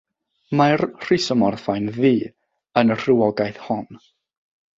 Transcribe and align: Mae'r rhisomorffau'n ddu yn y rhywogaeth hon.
Mae'r 0.59 0.81
rhisomorffau'n 1.03 1.91
ddu 1.99 2.13
yn 2.83 2.95
y 2.97 2.99
rhywogaeth 3.03 3.61
hon. 3.69 3.87